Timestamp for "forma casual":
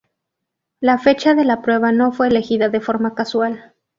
2.81-3.75